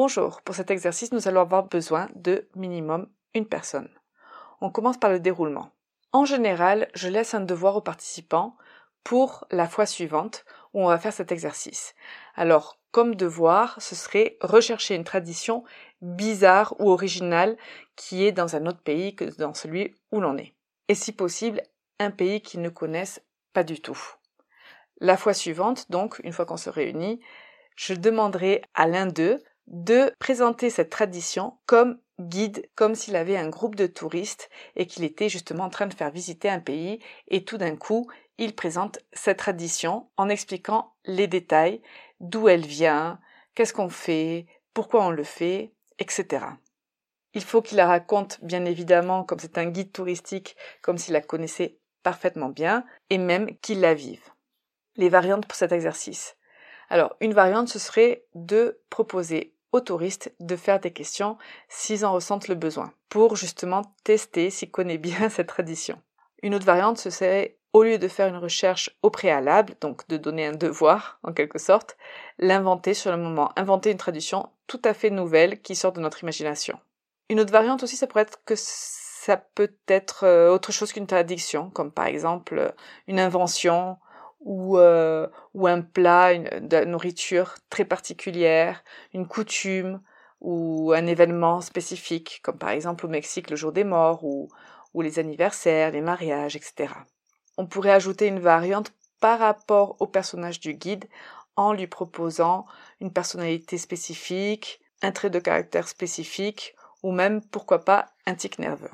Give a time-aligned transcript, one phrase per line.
[0.00, 3.88] Bonjour, pour cet exercice, nous allons avoir besoin de minimum une personne.
[4.60, 5.72] On commence par le déroulement.
[6.12, 8.56] En général, je laisse un devoir aux participants
[9.02, 11.96] pour la fois suivante où on va faire cet exercice.
[12.36, 15.64] Alors, comme devoir, ce serait rechercher une tradition
[16.00, 17.56] bizarre ou originale
[17.96, 20.54] qui est dans un autre pays que dans celui où l'on est.
[20.86, 21.60] Et si possible,
[21.98, 23.20] un pays qu'ils ne connaissent
[23.52, 24.00] pas du tout.
[25.00, 27.18] La fois suivante, donc, une fois qu'on se réunit,
[27.74, 33.48] je demanderai à l'un d'eux de présenter cette tradition comme guide, comme s'il avait un
[33.48, 37.44] groupe de touristes et qu'il était justement en train de faire visiter un pays et
[37.44, 41.82] tout d'un coup, il présente cette tradition en expliquant les détails,
[42.20, 43.20] d'où elle vient,
[43.54, 46.46] qu'est-ce qu'on fait, pourquoi on le fait, etc.
[47.34, 51.20] Il faut qu'il la raconte, bien évidemment, comme c'est un guide touristique, comme s'il la
[51.20, 54.22] connaissait parfaitement bien, et même qu'il la vive.
[54.96, 56.36] Les variantes pour cet exercice.
[56.88, 61.36] Alors, une variante, ce serait de proposer aux touristes de faire des questions
[61.68, 66.00] s'ils en ressentent le besoin, pour justement tester s'ils connaissent bien cette tradition.
[66.42, 70.16] Une autre variante, ce serait au lieu de faire une recherche au préalable, donc de
[70.16, 71.96] donner un devoir en quelque sorte,
[72.38, 76.22] l'inventer sur le moment, inventer une tradition tout à fait nouvelle qui sort de notre
[76.22, 76.78] imagination.
[77.28, 81.06] Une autre variante aussi, ça pourrait être que ça peut être euh, autre chose qu'une
[81.06, 82.72] tradition, comme par exemple
[83.06, 83.98] une invention
[84.40, 86.48] ou, euh, ou un plat, une,
[86.86, 88.82] nourriture très particulière,
[89.14, 90.00] une coutume
[90.40, 94.48] ou un événement spécifique, comme par exemple au Mexique le jour des morts ou,
[94.94, 96.94] ou les anniversaires, les mariages, etc.
[97.56, 101.08] On pourrait ajouter une variante par rapport au personnage du guide
[101.56, 102.66] en lui proposant
[103.00, 108.90] une personnalité spécifique, un trait de caractère spécifique ou même, pourquoi pas, un tic nerveux.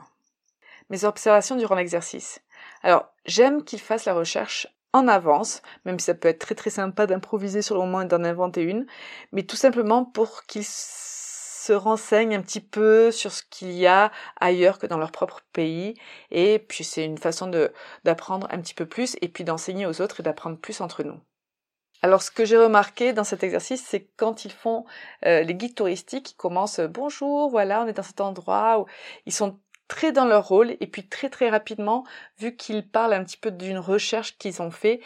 [0.90, 2.40] Mes observations durant l'exercice.
[2.82, 6.70] Alors, j'aime qu'il fasse la recherche en avance, même si ça peut être très très
[6.70, 8.86] sympa d'improviser sur le moment et d'en inventer une,
[9.32, 14.12] mais tout simplement pour qu'ils se renseignent un petit peu sur ce qu'il y a
[14.40, 15.94] ailleurs que dans leur propre pays,
[16.30, 17.72] et puis c'est une façon de
[18.04, 21.20] d'apprendre un petit peu plus, et puis d'enseigner aux autres et d'apprendre plus entre nous.
[22.02, 24.84] Alors ce que j'ai remarqué dans cet exercice, c'est quand ils font
[25.26, 28.86] euh, les guides touristiques, ils commencent bonjour, voilà, on est dans cet endroit où
[29.26, 29.58] ils sont
[29.88, 32.04] très dans leur rôle et puis très très rapidement,
[32.38, 35.00] vu qu'ils parlent un petit peu d'une recherche qu'ils ont fait,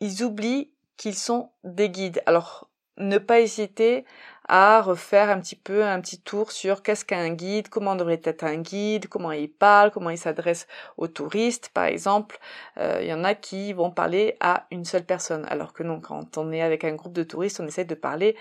[0.00, 2.22] ils oublient qu'ils sont des guides.
[2.26, 4.04] Alors ne pas hésiter
[4.46, 8.44] à refaire un petit peu un petit tour sur qu'est-ce qu'un guide, comment devrait être
[8.44, 12.38] un guide, comment il parle, comment il s'adresse aux touristes, par exemple.
[12.76, 16.00] Euh, il y en a qui vont parler à une seule personne, alors que non,
[16.00, 18.36] quand on est avec un groupe de touristes, on essaie de parler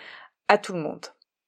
[0.50, 1.06] à tout le monde.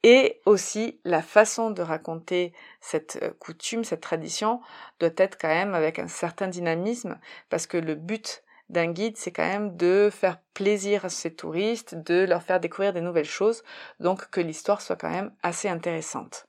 [0.07, 4.61] Et aussi, la façon de raconter cette euh, coutume, cette tradition,
[4.99, 7.17] doit être quand même avec un certain dynamisme,
[7.49, 11.95] parce que le but d'un guide, c'est quand même de faire plaisir à ces touristes,
[11.95, 13.63] de leur faire découvrir des nouvelles choses,
[13.99, 16.45] donc que l'histoire soit quand même assez intéressante.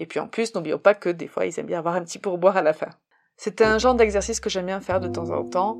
[0.00, 2.18] Et puis en plus, n'oublions pas que des fois, ils aiment bien avoir un petit
[2.18, 2.90] pourboire à la fin.
[3.36, 5.78] C'est un genre d'exercice que j'aime bien faire de temps en temps,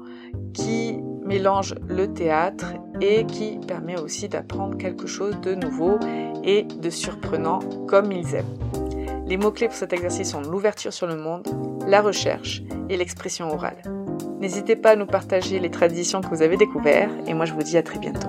[0.54, 5.98] qui mélange le théâtre et qui permet aussi d'apprendre quelque chose de nouveau
[6.44, 7.58] et de surprenant
[7.88, 8.58] comme ils aiment.
[9.26, 11.46] Les mots-clés pour cet exercice sont l'ouverture sur le monde,
[11.86, 13.82] la recherche et l'expression orale.
[14.40, 17.62] N'hésitez pas à nous partager les traditions que vous avez découvertes et moi je vous
[17.62, 18.28] dis à très bientôt.